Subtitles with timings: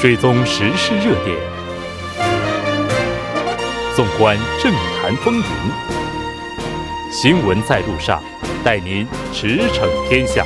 [0.00, 1.36] 追踪时事热点，
[3.96, 5.42] 纵观政坛风云，
[7.10, 8.22] 新闻在路上，
[8.62, 10.44] 带您驰骋天下。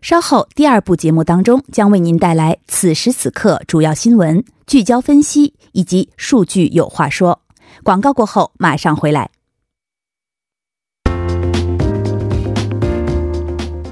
[0.00, 7.40] 稍后第二部节目当中将为您带来此时此刻主要新闻聚焦分析以及数据有话说。
[7.82, 9.28] 广告过后马上回来。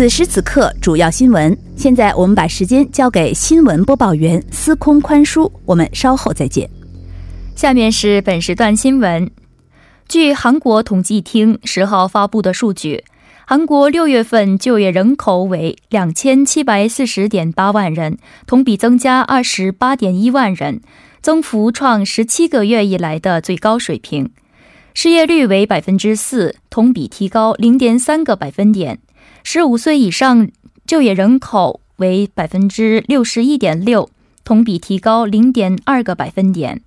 [0.00, 1.54] 此时此刻，主要新闻。
[1.76, 6.70] 现在我们把时间交给新闻播报员司空宽舒，我们稍后再见。
[7.54, 9.30] 下面是本时段新闻。
[10.08, 13.04] 据韩国统计厅十号发布的数据，
[13.46, 20.80] 韩国六月份就业人口为两千七百四十点八万人，同比增加二十八点一万人，
[21.20, 24.30] 增幅创十七个月以来的最高水平。
[24.94, 29.00] 失业率为百分之四，同比提高零点三个百分点。
[29.42, 30.48] 十五岁以上
[30.86, 34.10] 就业人口为百分之六十一点六，
[34.44, 36.82] 同比提高零点二个百分点。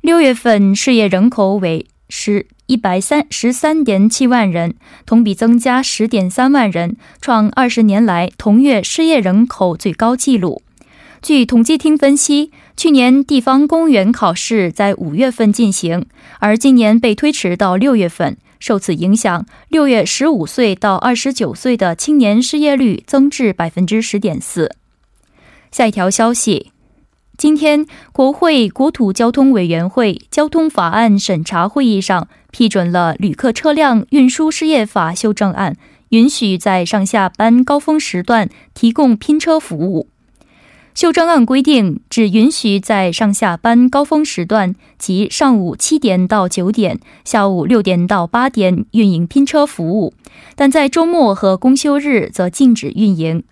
[0.00, 4.74] 六月份失业人口为十一百三十三点七万人，
[5.06, 10.62] 同比增加十点三万人，创二十年来同月失业人口最高纪录。
[11.22, 16.04] 据统计厅分析，去年地方公务员考试在五月份进行，
[16.38, 18.36] 而今年被推迟到六月份。
[18.64, 24.74] 受此影响，六月十五岁到二十九岁的青年失业率增至百分之十点四。
[25.70, 26.72] 下一条消息，
[27.36, 35.76] 今天国会国土交通委员会交通法案审查会议上批准了旅客车辆运输事业法修正案，
[36.08, 40.08] 允许在上下班高峰时段提供拼车服务。
[40.94, 50.14] 修正案规定，只允许在上下班高峰时段，即上午七点到九点、下午六点到八点运营拼车服务，
[50.54, 53.42] 但在周末和公休日则禁止运营。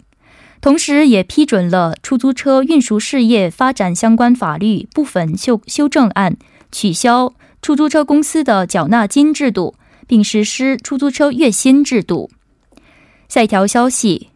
[0.60, 6.36] 同时，也批准了出租车运输事业发展相关法律部分修修正案，
[6.70, 9.74] 取消出租车公司的缴纳金制度，
[10.06, 12.30] 并实施出租车月薪制度。
[13.28, 14.28] 下一条消息。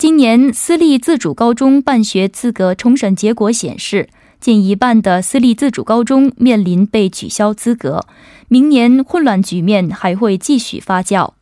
[0.00, 4.08] 今年私立自主高中办学资格重审结果显示，
[4.40, 8.06] 近一半的私立自主高中面临被取消资格。
[8.48, 11.32] 明年混乱局面还会继续发酵。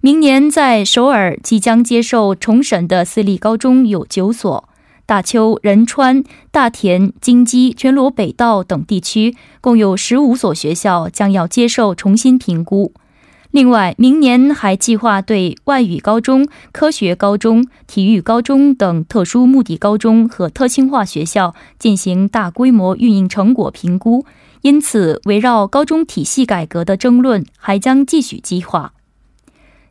[0.00, 4.68] 明年在首尔即将接受重审的私立高中有九所，
[5.06, 12.92] 大邱、仁川、大田、京畿、全罗北道等地区共有十五所学校将要接受重新评估。
[13.54, 24.26] 另外，明年还计划对外语高中、科学高中、体育高中等特殊目的高中和特性化学校进行大规模运营成果评估。
[24.62, 28.92] 因此，围绕高中体系改革的争论还将继续激化。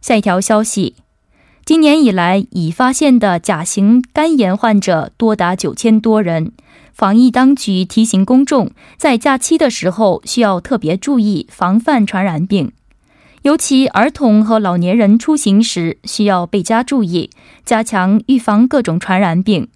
[0.01, 0.95] 下一条消息：
[1.63, 6.51] 今年以来已发现的甲型肝炎患者多达九千多人。
[6.91, 12.73] 防疫当局提醒公众，在假期的时候需要特别注意防范传染病。
[13.43, 17.29] 尤其儿童和老年人出行时需要倍加注意，
[17.65, 19.67] 加强预防各种传染病。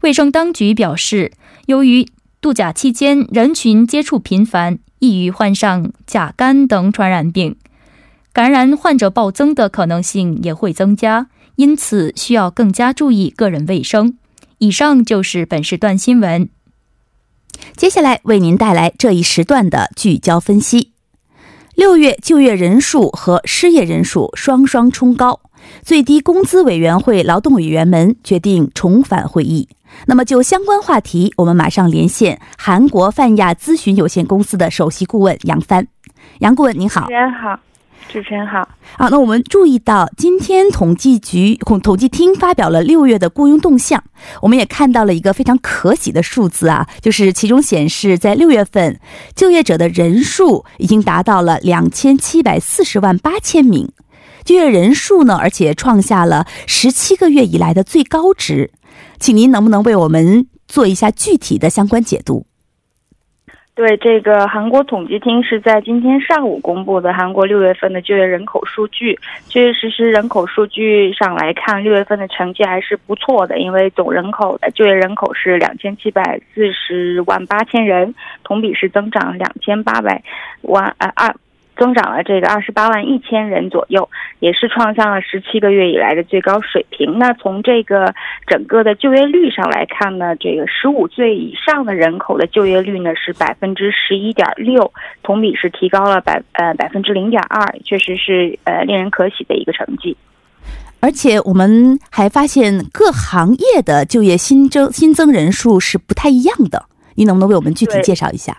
[0.00, 1.32] 卫生当局表示，
[1.66, 2.08] 由于
[2.40, 7.56] 度假期间人群接触频繁，易于患上甲肝等传染病，
[8.32, 14.16] 感染患者暴增的可能性也会增加，因此需要更加注意个人卫生。
[14.58, 16.48] 以上就是本时段新闻。
[17.76, 20.89] 接下来为您带来这一时段的聚焦分析。
[21.80, 25.40] 六月就业人数和失业人数双双冲高，
[25.80, 29.66] 最低工资委员会劳动委员们决定重返会议。
[30.04, 35.88] 那么，就相关话题，我们马上连线韩国泛亚咨询有限公司的首席顾问杨帆。
[36.40, 37.00] 杨顾问，您好。
[37.00, 37.58] 主持人好。
[38.08, 38.68] 主持人好，
[38.98, 44.02] 好，那我们注意到今天统计局统统计厅发表了六月的雇佣动向，
[44.42, 48.98] 我们也看到了一个非常可喜的数字啊，就是其中显示，在六月份
[49.36, 53.88] 就业者的人数已经达到了两千七百四十万八千名，
[54.44, 58.72] 就业人数呢，而且创下了十七个月以来的最高值，
[59.20, 62.46] 请您能不能为我们做一下具体的相关解读？
[63.74, 69.18] 对，这个韩国统计厅是在今天上午公布的韩国六月份的就业人口数据，
[69.48, 78.14] 确确实实人口数据上来看，六月份的成绩还是不错的，因为总人口的就业人口是两千七百四十万八千人，
[78.44, 80.22] 同比是增长两千八百
[80.62, 81.34] 万呃二。
[81.80, 84.06] 增长了这个二十八万一千人左右，
[84.40, 87.18] 也是创下了十七个月以来的最高水平。
[87.18, 88.14] 那从这个
[88.46, 94.92] 整个的就业率上来看呢，这个十五岁以上的人口的就业率呢是百分之十一点六，
[95.22, 100.14] 同比是提高了百呃百分之零点二，确实是呃令人可喜的一个成绩。
[101.00, 106.84] 而且我们还发现各行业的就业新增新增人数是不太一样的，
[107.14, 108.58] 你能不能为我们具体介绍一下？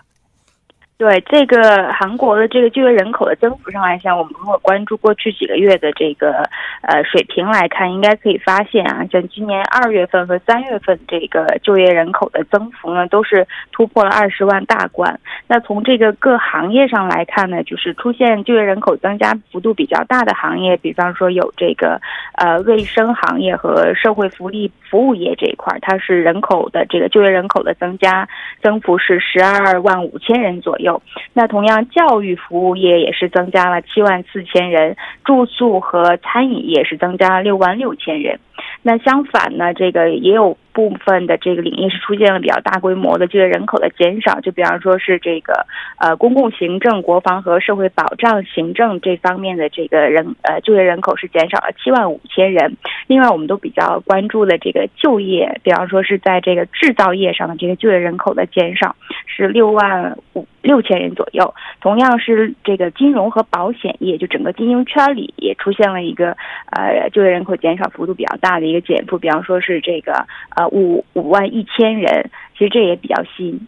[1.02, 6.48] 对这个韩国的这个就业人口的增幅上来讲，我们如果关注过去几个月的这个
[6.82, 15.18] 呃水平来看，应该可以发现啊，像今年二月份和三月份这个就业人口的增幅呢，都是突破了二十万大关。
[15.48, 22.00] 那从这个各行业上来看呢，就是出现就业人口增加幅度比较大的行业，比方说有这个
[22.36, 28.28] 呃卫生行业和社会福利服务业这一块，它是人口的这个就业人口的增加
[28.62, 30.91] 增幅是十二万五千人左右。
[31.32, 38.38] 那同样，教育服务业也是增加了七万四千人，住宿和餐饮业是增加了六万六千人。
[38.82, 45.66] 那相反呢，这个也有部分的这个领域是出现了比较大规模的就业人口的减少，就比方说是这个
[45.98, 52.76] 呃公共行政、国防和社会保障行政这方面的这个人呃就业人口是减少了七万五千人。
[53.06, 58.96] 另外，我们都比较关注的这个就业，比方说是在这个制造业上的这个就业人口的减少
[59.26, 61.54] 是六万五六千人左右。
[61.80, 66.36] 同样是这个金融和保险业，就整个金融圈里也出现了一个
[66.70, 68.72] 呃就业人口减少幅度比较大的。
[68.72, 70.24] 一个减幅，比方说是这个
[70.56, 73.60] 呃五五万一千人，其实这也比较新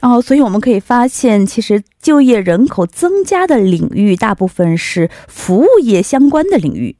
[0.00, 0.20] 哦。
[0.20, 6.94] 所以我们可以发现，其实就业人口增加的领域大部分是服务业相关的领域。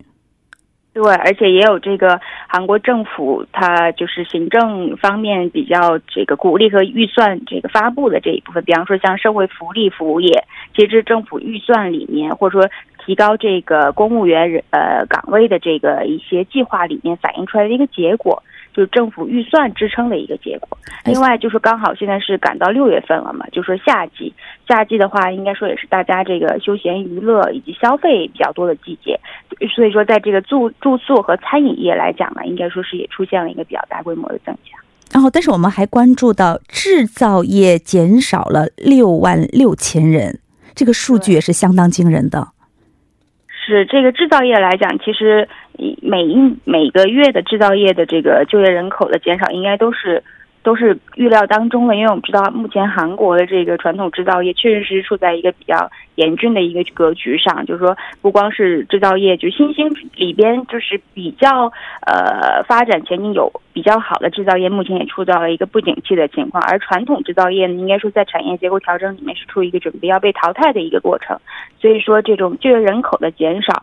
[0.94, 10.44] 对，而且也有这个韩国政府，它就是行政方面比较这个鼓励和预算这个发布的这一部分，比方说像社会福利服务业，
[10.76, 12.70] 其实政府预算里面或者说。
[13.04, 18.40] 提高这个公务员人呃岗位的这个一些计划里面反映出来的一个结果，
[18.72, 20.76] 就是政府预算支撑的一个结果。
[21.04, 24.32] 另外就是刚好现在是赶到六月份了嘛，就说夏季，
[24.68, 29.18] 夏季的话应该说也是大家这个休闲娱乐以及消费比较多的季节，
[29.74, 34.78] 所以说在这个住住宿和餐饮业来讲呢，应该说是也出现了一个比较大规模的增加。
[35.12, 40.38] 然后，但是我们还关注到制造业减少了六万六千人，
[40.74, 42.48] 这个数据也是相当惊人的。
[43.64, 45.48] 是这个制造业来讲，其实
[46.02, 50.22] 每一每个月的制造业的这个就业人口的减少，应该都是。
[50.64, 61.72] 都是预料当中的，因为我们知道目前韩国的这个传统制造业确实是处在一个比较严峻的一个格局上，就是说不光是制造业，就新兴里边就是比较
[62.06, 71.38] 呃发展前景有比较好的制造业，目前也处到了一个不景气的情况，而传统制造业呢，应该说在产业结构调整里面是处于一个准备要被淘汰的一个过程，
[71.80, 73.82] 所以说这种就业人口的减少、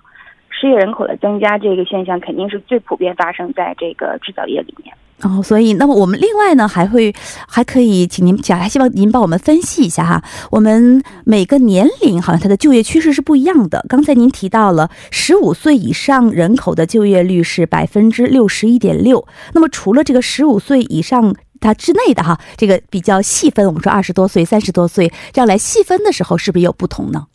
[0.49, 4.93] 失业人口的增加这个现象，肯定是最普遍发生在这个制造业里面。
[5.21, 7.13] 哦，所以那么我们另外呢还会
[7.47, 10.23] 还可以请您讲，还希望您帮我们分析一下哈。
[10.49, 13.85] 我们每个年龄好像它的就业趋势是不一样的。
[13.89, 27.25] 刚才您提到了十五岁以上人口的就业率是百分之六十一点六，那么除了这个十五岁以上它之内的哈，这个比较细分，我们说二十多岁、三十多岁这样来细分的时候，是不是有不同呢？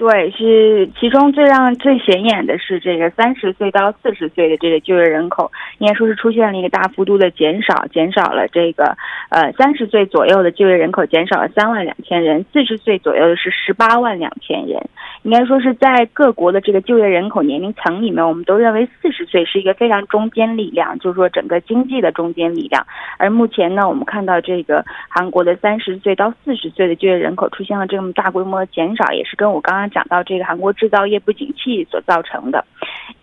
[0.00, 8.96] 对，是其中最让最显眼的是这个三十岁到四十岁的这个就业人口，应该说是出现了一个大幅度的减少，减少了这个
[9.28, 14.80] 呃三十岁左右的就业人口减少了三万两千人，四十岁左右的是十八万两千人。
[15.22, 22.86] 应该说是在各国的这个就业人口年龄层里面，我们都认为四十岁是一个非常中坚力量，就是说整个经济的中坚力量。
[23.18, 32.64] 而目前呢，我们看到这个韩国的三十岁到四十岁的就业人口出现了这么大规模的减少，也是跟我刚刚讲到这个韩国制造业不景气所造成的。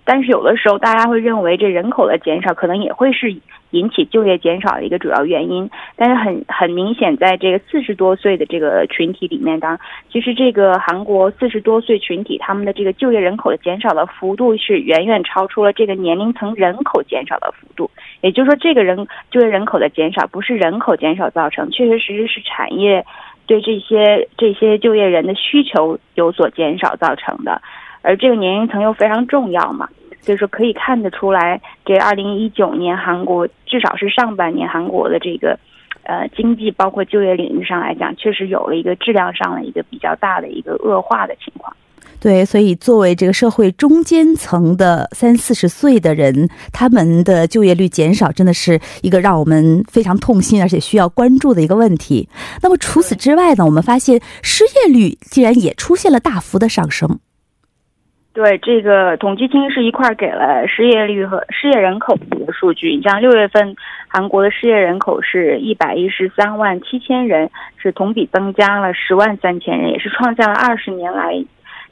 [0.03, 3.35] 但是有的时候，大家会认为这人口的减少可能也会是
[3.71, 5.69] 引起就业减少的一个主要原因。
[5.97, 9.77] 但是很很明显，在这个四十多岁的这个群体里面，当
[10.09, 17.91] 其实这个韩国四十多岁群体他们的这个就业人口的减少的幅度是远远超出了这个年龄层人口减少的幅度。
[18.21, 23.05] 也就是说，这个人就业人口的减少不是人口减少造成，确确实实是产业
[23.47, 27.59] 对这些这些就业人的需求有所减少造成的。
[28.03, 29.89] 而这个年龄层又非常重要嘛，
[30.21, 35.57] 所以说可以看得出来，这二零一九年韩国至少是上半年韩国的这个
[36.03, 41.75] 呃经济包括就业领域上来讲，确实有了一个质量上的一个比较大的一个恶化的情况。
[42.19, 52.27] 对，所以作为这个社会中间层的三四十岁的人，他们的就业率减少，真的是一个让我们非常痛心而且需要关注的一个问题。
[52.63, 57.19] 那么除此之外呢，我们发现失业率竟然也出现了大幅的上升。
[58.33, 62.95] 对，这个统计厅是一块给了失业率和失业人口的一个数据。
[62.95, 63.75] 你像六月份
[64.07, 71.45] 韩国的失业人口是一百一十三万七千人，是同比增加了十万三千人，也是创下了二十年来。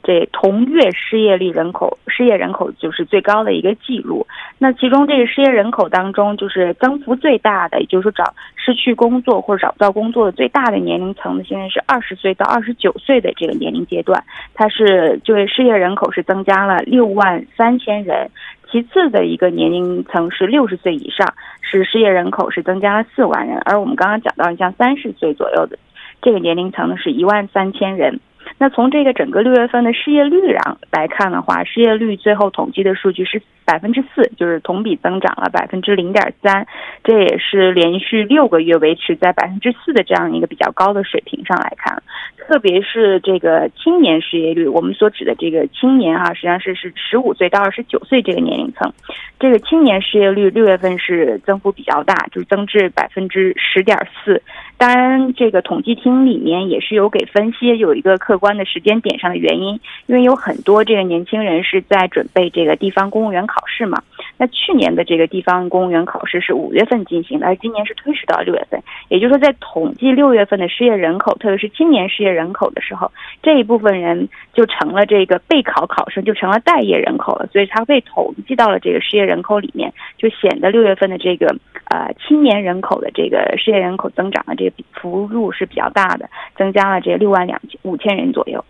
[0.06, 4.24] 这同月失业率人口失业人口就是最高的一个记录。
[4.56, 14.22] 那其中这个失业人口当中，就是增幅最大的，也就是说找失去工作或者找不到工作的最大的年龄层呢，现在是二十岁到二十九岁的这个年龄阶段，
[14.54, 18.30] 它是就业失业人口是增加了六万三千人。
[18.70, 23.58] 其次的一个年龄层是六十岁以上，是失业人口是增加了四万人。
[23.64, 25.76] 而我们刚刚讲到，像三十岁左右的
[26.22, 28.20] 这个年龄层呢，是一万三千人。
[28.58, 36.66] 那从这个整个六月份的失业率上来看的话，失业率最后统计的数据是百分之四，就是同比增长了百分之零点三，
[37.04, 42.02] 这也是连续六个月维持在百分之四的这样一个比较高的水平上来看。
[42.48, 48.90] 特别是这个青年失业率，我们所指的这个青年哈，实际上是是十五岁到二十九岁这个年龄层，
[49.38, 54.40] 这个青年失业率六月份是增幅比较大，就是增至百分之十点四。
[54.78, 64.02] 当然，这个统计厅里面也是有给分析，有一个客观的时间点上的原因，因为有很多这个年轻人是在准备这个地方公务员考试嘛。
[64.36, 68.78] 那去年的这个地方公务员考试是五月份进行的，而今年是推迟到六月份。
[69.08, 73.10] 也就是说，在统计六月份的失业人口，特别是青年失业人口的时候，
[73.42, 81.56] 这一部分人就成了这个备考考生，就成了待业人口了，所以它被统计到了这个失业人口里面，就显得六月份的这个
[81.88, 84.65] 呃青年人口的这个失业人口增长的这。
[85.00, 88.64] 幅度是比较大的，增加了这六万两千五千人左右。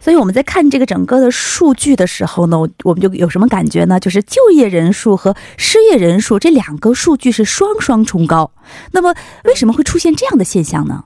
[0.00, 4.00] 所以我们在看这个整个的数据的时候呢，我们就有什么感觉呢？
[4.00, 8.50] 就是就业人数和失业人数这两个数据是双双冲高。
[8.92, 11.04] 那么为什么会出现这样的现象呢？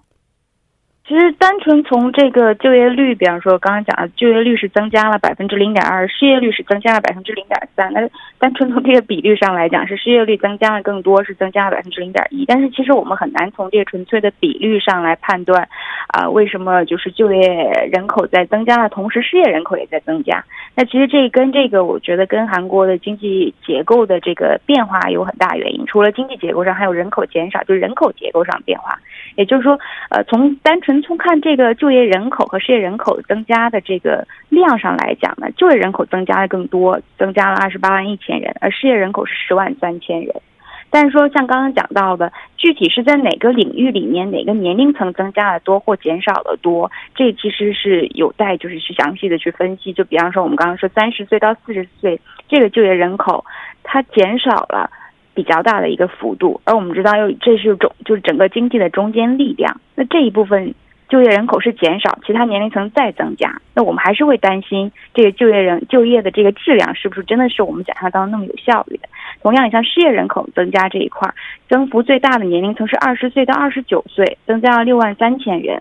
[1.07, 7.93] 其实，单纯从这个就业率，比方说刚刚讲的就业率是增加了百分之零点二，失业率是增加了百分之零点三。
[7.93, 8.01] 那
[8.39, 12.47] 单纯从这个比率上来讲，是失业率增加了更多，是增加了百分之零点一。
[12.47, 15.69] 但是，其实我们很难从这个纯粹的比率上来判断，
[16.09, 17.49] 啊，为什么就是就业
[17.93, 20.43] 人口在增加的同时，失业人口也在增加？
[20.75, 25.85] 那其实这跟这个，我觉得跟韩国的经济结构的这个变化有很大原因。
[25.85, 28.99] 除了经济结构上，还有人口减少，就是人口结构上变化。
[29.37, 29.79] 也就是说，
[30.11, 40.35] 呃，从单纯从看这个就业人口和失业人口增加的这个量上来讲呢，就业人口增加的更多，增加了二十八万一千人，而失业人口是十万三千人。
[40.91, 49.93] 但是说像刚刚讲到的，具体是在哪个领域里面，哪个年龄层增加的多或减少的多，这其实是有待就是去详细的去分析。
[49.93, 53.45] 就比方说我们刚刚说三十岁到四十岁这个就业人口，
[53.83, 54.91] 它减少了。
[55.37, 59.81] 比较大的一个幅度，而我们知道，又这是中就是整个经济的中坚力量。
[59.97, 60.73] 那这一部分
[61.15, 69.09] 就业人口是减少，其他年龄层再增加，那我们还是会担心这个就业人就业的这个质量是不是真的是我们想象当中那么有效率的？
[69.41, 71.33] 同样，你像失业人口增加这一块，
[71.69, 75.81] 增幅最大的年龄层是二十岁到二十九岁，增加了六万三千人。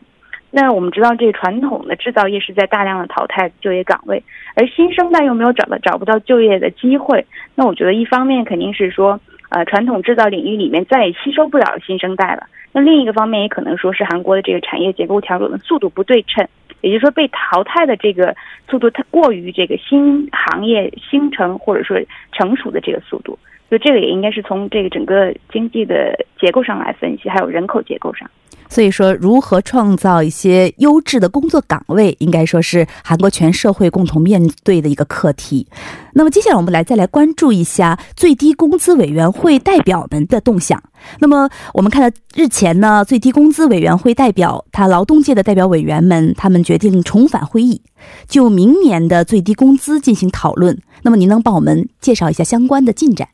[0.52, 4.22] 那我们知道，这传统的制造业是在大量的淘汰就业岗位，
[4.56, 7.26] 而新生代又没有找到找不到就业的机会。
[7.56, 9.20] 那我觉得，一方面肯定是说。
[9.54, 12.48] 呃，传统制造领域里面再也吸收不了新生代了。
[12.72, 16.48] 那另一个方面也可能说是韩国的这个产业结构调整的速度不对称，
[16.82, 18.36] 也就是说被淘汰的这个
[18.68, 21.96] 速度太过于这个新行业新成或者说
[22.32, 23.38] 成熟的这个速度。
[23.74, 28.30] 就这个也应该是从这个整个经济的结构上来分析，还有人口结构上。
[28.70, 35.68] 所以说，如何创造一些优质的工作岗位，应该说是韩国全社会共同面对的一个课题。
[36.14, 40.82] 那么，接下来我们来再来关注一下最低工资委员会代表们的动向。
[41.20, 47.82] 那么，我们看到日前呢，最低工资委员会代表他劳动界的代表委员们，他们决定重返会议，
[48.28, 50.80] 就明年的最低工资进行讨论。
[51.02, 53.28] 那么，您能帮我们介绍一下相关的进展？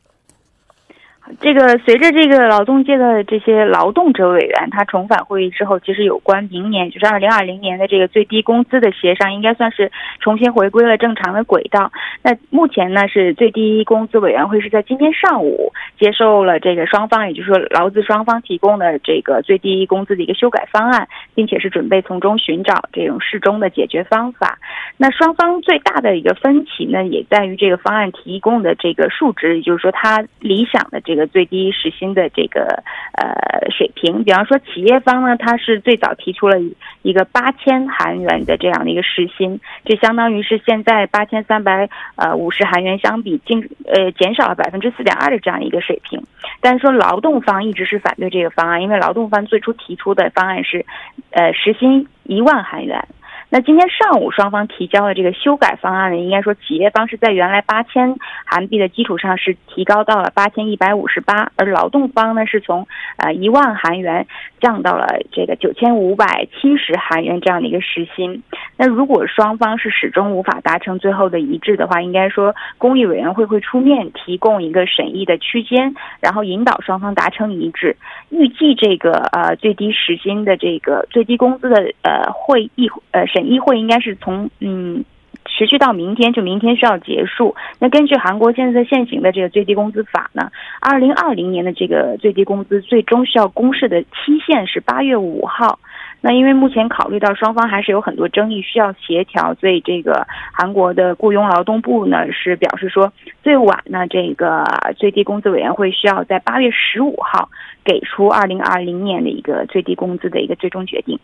[1.39, 11.91] 这个随着这个劳动界的这些劳动者委员他重返会议之后，其实有关明年就是二零二零年的这个最低工资的协商，应该算是重新回归了正常的轨道。
[12.23, 24.57] 那目前呢，是最低工资委员会是在今天上午接受了这个双方，也就是说劳资双方提供的这个最低工资的一个修改方案，并且是准备从中寻找这种适中的解决方法。
[24.97, 32.83] 那双方最大的一个分歧呢，也在于这个方案提供的这个数值，也就是说，他理想的这个最低时薪的这个
[33.13, 34.23] 呃水平。
[34.23, 36.57] 比方说，企业方呢，它是最早提出了
[37.01, 46.21] 一个八千韩元的这样的一个时薪，这相当于是现在八千三百呃五十韩元相比，净呃减少了百分之四点二的这样一个水平。
[46.61, 50.85] 但是说，劳动方一直是反对这个方案，因为劳动方最初提出的方案是，
[51.31, 53.07] 呃，时薪一万韩元。
[53.51, 58.15] 那今天上午双方提交的这个修改方案呢，应该说企业方是在原来八千
[58.45, 62.87] 韩币的基础上是提高到了八千一百五十八，而劳动方呢是从
[63.17, 64.27] 呃一万韩元
[64.61, 68.43] 降到了这个九千五百七十韩元这样的一个时薪。
[68.77, 77.97] 那如果双方是始终无法达成最后的一致的话，应该说公益委员会会出面提供一个审议的区间，然后引导双方达成一致。
[78.29, 83.38] 预计这个呃最低时薪的这个最低工资的呃会议呃审。
[83.39, 85.05] 审议会应该是从嗯
[85.45, 87.55] 持续到明天，就明天需要结束。
[87.79, 95.79] 那根据韩国现在现行的这个最低工资法呢，二零二零年的这个最低工资最终需要公示的期限是八月五号。
[96.21, 104.65] 那因为目前考虑到双方还是有很多争议需要协调，所以这个韩国的雇佣劳动部呢是表示说，最晚呢这个
[104.97, 107.47] 最低工资委员会需要在八月十五号
[107.85, 111.17] 给出二零二零年的一个最低工资的一个最终决定。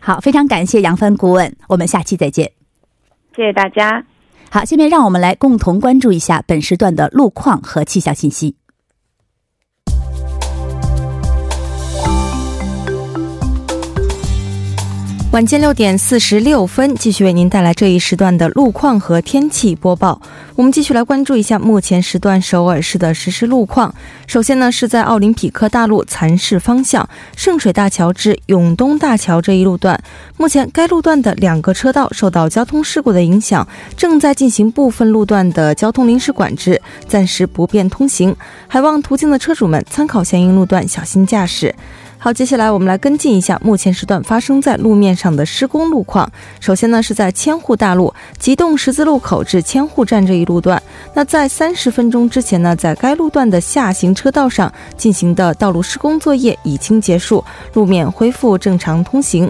[0.00, 2.52] 好，非常感谢杨帆顾问，我们下期再见。
[3.34, 4.04] 谢谢大家。
[4.50, 8.54] 好，下面让我们来共同关注一下本时段的路况和气象信息。
[15.36, 20.18] 晚间六点四十六分，继续为您带来这一时段的路况和天气播报。
[20.54, 23.94] 我们继续来关注一下目前时段首尔市的实时路况。
[24.26, 30.02] 首先呢，是在奥林匹克大路蚕市方向圣水大桥至永东大桥这一路段，
[30.38, 38.34] 目前该路段的两个车道受到交通事故的影响，正在进行部分路段的交通临时管制，暂时不便通行，
[38.66, 41.74] 还望途经的车主们参考相应路段，小心驾驶。
[42.26, 46.28] 好，接下来我们来跟进一下目前时段发生在路面上的施工路况。
[46.58, 50.82] 首先呢，是在千户大路急动十字路口至千户站这一路段。
[51.14, 59.48] 那在三十分钟之前呢，在该路段的下行车道上进行的道路施工作业已经结束，路面恢复正常通行。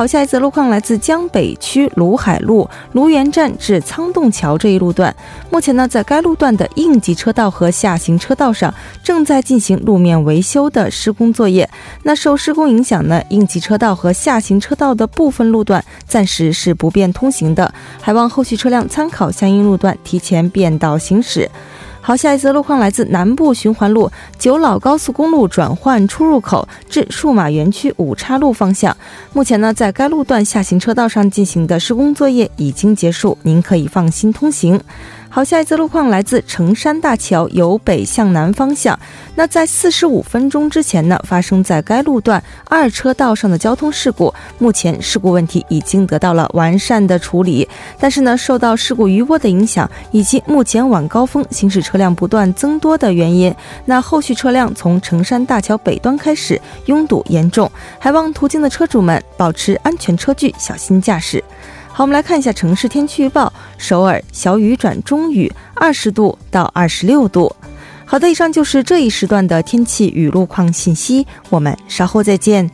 [0.00, 5.14] 好，下一次路况来自江北区卢海路卢园站至仓洞桥这一路段。
[5.50, 8.72] 目前呢，在该路段的应急车道和下行车道上
[9.04, 11.68] 正在进行路面维修的施工作业。
[12.02, 21.46] 那受施工影响呢，应急车道和下行车道的部分路段暂时是不便通行的，还望后续车辆参考相应路段提前变道行驶。
[22.02, 28.96] 好，下一则路况来自南部循环路九老高速公路转换出入口至数码园区五岔路方向。
[29.32, 34.80] 目前呢，在该路段下行车道上进行的施工作业已经结束，您可以放心通行。
[35.32, 38.98] 好，下一次路况来自成山大桥由北向南方向。
[39.36, 47.66] 那在四十五分钟之前呢，发生在该路段二车道上的交通事故，目前事故问题已经得到了完善的处理。
[48.00, 61.42] 但是呢，受到事故余波的影响，以及目前晚高峰行驶车辆不断增多的原因，那后续车辆从成山大桥北端开始拥堵严重，还望途经的车主们保持安全车距，小心驾驶。
[62.00, 67.54] 好，我们来看一下城市天气预报：首尔小雨转中雨，二十度到二十六度。
[68.06, 72.70] 好的，以上就是这一时段的天气与路况信息，我们稍后再见。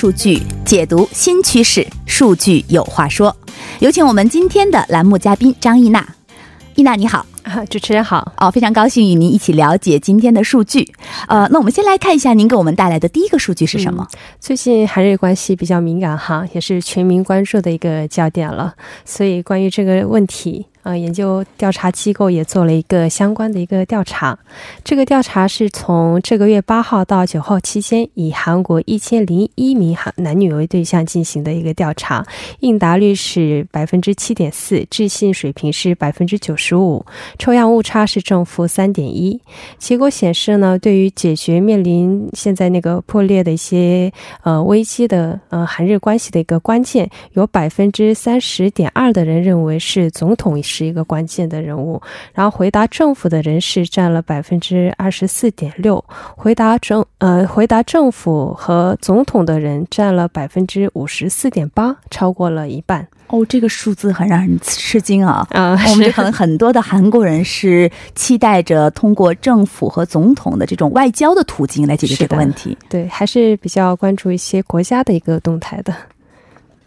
[0.00, 3.36] 数据，解读新趋势，数据有话说。
[3.80, 6.14] 有请我们今天的栏目嘉宾张艺娜。
[6.74, 7.26] 艺娜你好，
[7.68, 8.32] 主持人好。
[8.38, 10.90] 哦，非常高兴与您一起了解今天的数据。
[11.28, 14.08] 呃，那我们先来看一下您给我们带来的第一个数据是什么？
[14.40, 18.72] 最近韩日关系比较敏感哈，也是全民关注的一个焦点了。
[19.04, 20.64] 所以关于这个问题。
[20.82, 24.38] 呃，研究调查机构也做了一个相关的一个调查。
[24.84, 32.24] 这个调查是从这个月八号到九号期间，以韩国一千零一名韩男女为对象进行的一个调查，
[32.60, 37.04] 应答率是百分之七点四，置信水平是百分之九十五，
[37.38, 39.40] 抽样误差是正负三点一。
[39.78, 44.12] 结果显示呢，对于解决面临现在那个破裂的一些
[44.42, 50.50] 呃危机的呃韩日关系的一个关键，有百分之三十点二的人认为是总统。
[50.70, 52.00] 是一个关键的人物。
[52.32, 56.02] 然后回答政府的人士占了百分之二十四点六，
[56.36, 63.06] 回答政呃回答政府和总统的人占了百分之五十四点八，超过了一半。
[63.26, 65.46] 哦，这个数字很让人吃惊啊！
[65.50, 72.76] 啊、我们可能 很多的韩国人是期待着通过政府和总统的这种外交的途径来解决这个问题。
[72.88, 75.94] 对，还是比较关注一些国家的一个动态的。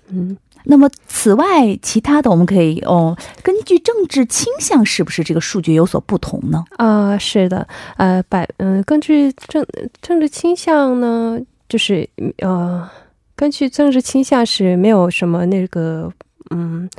[0.09, 6.63] 嗯，那么此外，其他的我们可以哦，根据政治倾向，是不是这个数据有所不同呢？
[6.77, 9.65] 啊、是的，呃，百嗯、根据政
[10.01, 12.89] 政治倾向呢，就是呃，
[13.35, 16.11] 根据政治倾向是没有什么那个
[16.51, 16.89] 嗯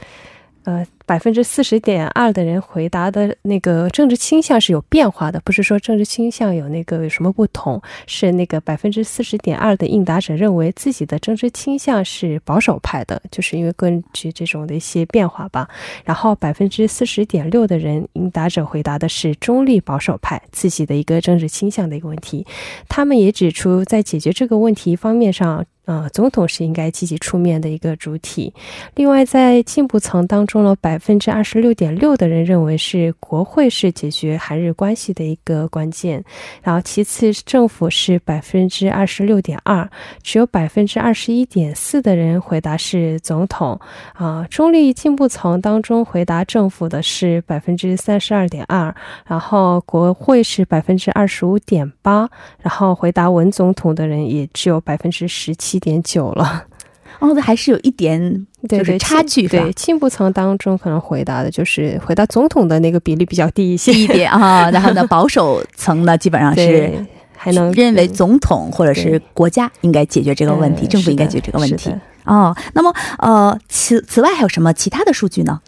[0.64, 0.87] 呃。
[1.07, 15.68] 百分之四十点二的人回答的那个政治倾向是有变化的，不是说政治倾向有那个有什么不同，是那个百分之四十点二的应答者认为自己的政治倾向是保守派的，就是因为根据这种的一些变化吧。
[16.07, 22.46] 然后百分之四十点六的人应答者回答的是中立保守派，自己的一个政治倾向的一个问题。
[22.88, 28.53] 他们也指出，在解决这个问题方面上，呃，总统是应该积极出面的一个主体。
[28.94, 36.25] 另外，在进步层当中呢，百分之二十六点六的人认为是国会是解决韩日关系的一个关键，
[36.62, 39.88] 然后其次政府是百分之二十六点二，
[40.23, 43.79] 只有百分之二十一点四的人回答是总统。
[44.14, 48.94] 啊，中立进步层当中回答政府的是百分之三十二点二，
[49.27, 52.29] 然后国会是百分之二十五点八，
[52.61, 56.65] 然后回答文总统的人也只有百分之十七点九了。
[57.21, 64.69] 哦，那还是有一点就是差距对进步层当中可能回答的就是回答总统的那个比例比较低一些，低一点啊。
[64.73, 66.93] 然后呢，保守层呢，基本上是，
[67.37, 71.95] 还能认为总统或者是国家应该解决这个问题，呃政府应该解决这个问题。
[72.25, 72.55] 哦。
[72.75, 75.61] 那么呃，此此外还有什么其他的数据呢？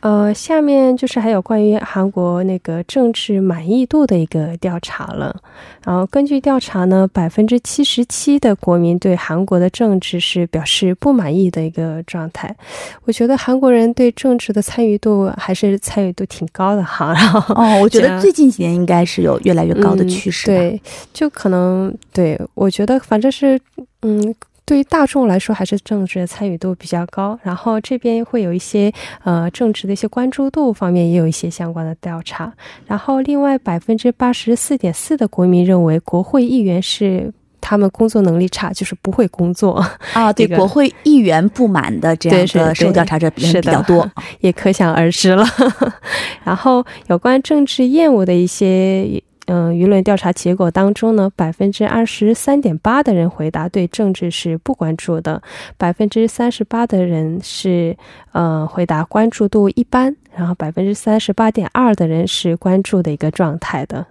[0.00, 5.34] 呃，下面就是还有关于韩国那个政治满意度的一个调查了。
[5.84, 12.54] 然后根据调查呢，百分之七十七的国民对韩国的政治是表示不满意的一个状态。
[13.04, 17.12] 我觉得韩国人对政治的参与度还是参与度挺高的哈。
[17.14, 20.82] 然后哦，我觉得最近几年应该是有越来越高的趋势、嗯。，对，
[21.12, 23.60] 就可能对我觉得反正是
[24.02, 24.34] 嗯。
[24.68, 27.38] 对于大众来说，还是政治的参与度比较高。
[27.42, 28.92] 然后这边会有一些
[29.24, 32.52] 呃政治的一些关注度方面也有一些相关的调查。
[32.86, 44.06] 然后另外百分之八十四点四的国民认为国会议员是他们工作能力差，就是不会工作，啊， 对这个国会议员不满的这样的受调查者比是比较多。
[44.40, 45.46] 也可想而知了。
[46.44, 49.22] 然后有关政治厌恶的一些。
[49.50, 55.42] 嗯，舆论调查结果当中呢，百分之二十三点八的人回答对政治是不关注的，
[55.78, 57.96] 百分之三十八的人是
[58.32, 64.06] 呃回答关注度一般，然后百分之三十八点二的人是关注的一个状态的。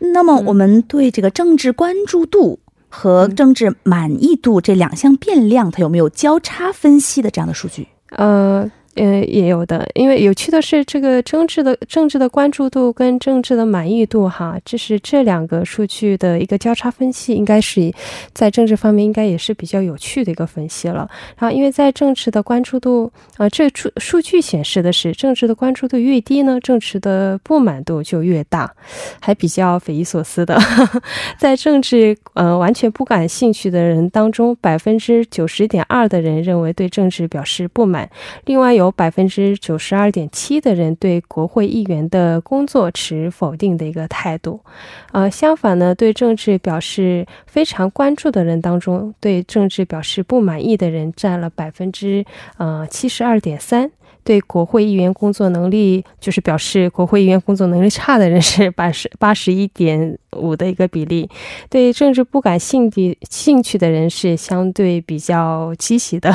[0.00, 7.86] 那么我们对这个政治关注度和政治满意度这两项变量，它有没有交叉分析的这样的数据？
[8.10, 8.68] 呃。
[8.96, 17.92] 呃，也有的，因为有趣的是，这个政治的政治的关注度跟政治的满意度，哈，这是这两个数据的一个交叉分析，应该是
[18.32, 21.06] 在政治方面应该也是比较有趣的一个分析了。
[21.38, 28.72] 然后，因为在政治的关注度，呃，这数数据显示的是，政治的关注度越低呢，政治的不满度就越大，
[29.20, 30.58] 还比较匪夷所思的。
[31.38, 38.08] 在政治呃完全不感兴趣的人当中，百分之九十点二的人认为对政治表示不满，
[38.46, 38.85] 另外有。
[38.86, 44.60] 有百分之九十二点七的人对国会议员的工作持否定的一个态度，
[45.12, 52.24] 呃，相反呢，对政治表示非常关注的人当中，对政治表示不满意的人占了百分之
[52.58, 53.90] 呃七十二点三。
[54.22, 61.30] 对国会议员工作能力，就是表示国会议员工作能力差的人是 八十八十一点五的一个比例，
[61.70, 66.32] 对政治不感兴趣兴趣的人是相对比较积极的。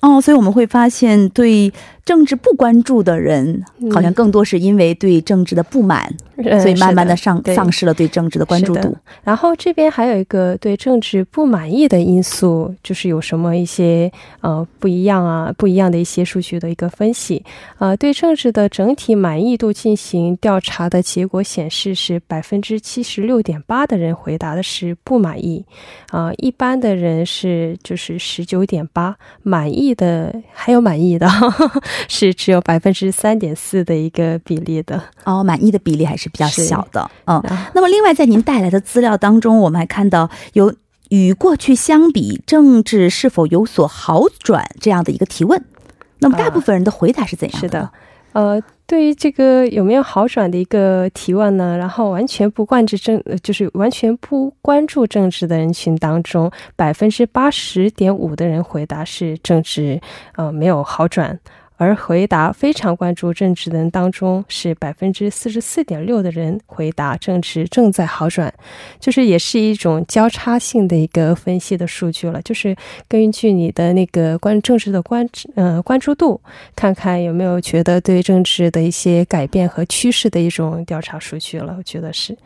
[0.00, 1.72] 哦，所以我们会发现，对
[2.10, 8.96] 政治不关注的人，好像更多是因为对政治的不满，嗯、所以慢慢的丧的丧失了对政治的关注度。
[9.22, 17.44] 然后这边还有一个对政治不满意的因素，就是有什么一些呃不一样啊，不一样的一些数据的一个分析。
[17.78, 25.64] 呃，对政治的整体满意度进行调查的结果显示，是百分之七十六点八的人回答的是不满意，
[26.10, 29.94] 啊、呃，一般的人是就是十九点八，满意。
[30.00, 31.28] 的还有满意的，
[32.08, 37.10] 是只有百分之三点四的一个比例的哦，满意的比例还是比较小的。
[37.26, 37.42] 嗯，
[37.74, 40.74] 那么另外在您带来的资料当中，我们还看到有
[41.10, 45.64] 与过去相比，政治是否有所好转这样的一个提问。
[46.18, 47.66] 那么大部分人的回答是怎样的？
[47.66, 47.90] 是的。
[48.32, 51.76] 呃，对于这个有没有好转的一个提问呢？
[51.76, 60.00] 然后完全不关注政，就是完全不关注政治的人群当中，百分之八十点五的人回答是政治
[60.36, 61.40] 呃没有好转。
[61.80, 68.52] 而回答非常关注政治的人当中，是百分之四十四点六的人回答政治正在好转，
[68.98, 72.76] 就是也是一种交叉性的一个分析的数据了，就是
[73.08, 76.38] 根据你的那个关政治的关呃关注度，
[76.76, 82.36] 看看有没有觉得对政治的一些改变和趋势的一种调查数据了，我觉得是。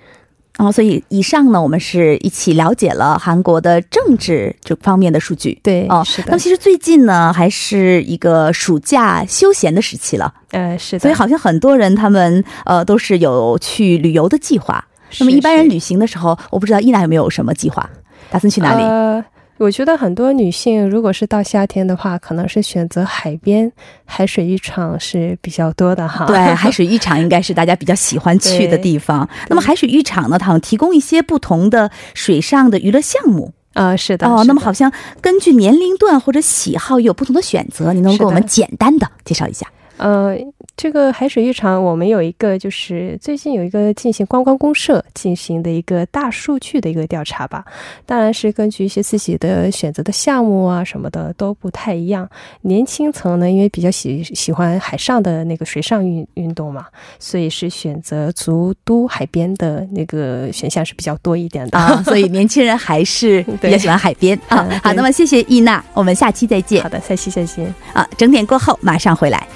[0.59, 5.59] 哦，所以以上呢，我们是一起了解了韩国的政治这方面的数据。
[5.64, 6.29] 对，哦，是的。
[6.29, 10.33] 那么其实最近呢，还是一个暑假休闲的时期了。
[10.53, 11.01] 呃，是的。
[11.01, 14.85] 所以好像很多人他们呃都是有去旅游的计划。
[15.19, 17.90] 那么一般人旅行的时候，我不知道伊娜有没有什么计划，
[18.31, 19.25] 打算去哪里？
[19.64, 23.72] 我觉得很多女性，如果是到夏天的话，可能是选择海边、
[24.05, 26.27] 海水浴场是比较多的哈。
[26.27, 29.27] 对，海 水浴场应该是大家比较喜欢去的地方。
[29.48, 34.29] 那么海水浴场呢，它们提供一些不同的水上的娱乐项目啊，是的。
[34.29, 39.66] 哦，那么好像根据年龄段或者喜好有不同的选择，你能给我们简单的介绍一下？
[39.96, 40.37] 呃。
[40.76, 47.64] 这个海水浴场，我们有一个就是最近有一个进行观光公社进行的一个大数据的一个调查吧，
[48.04, 52.28] 当然是根据一些自己的选择的项目啊什么的都不太一样。
[52.62, 56.87] 年轻层呢，因为比较喜喜欢海上的那个水上运运动嘛，
[57.20, 62.02] 所以是选择足都海边的那个选项是比较多一点的啊。
[62.04, 64.68] 所以年轻人还是比较喜欢海边啊。
[64.82, 66.82] 好，那么谢谢易娜，我们下期再见。
[66.82, 68.06] 好的，下期再见啊。
[68.18, 69.46] 整点过后马上回来。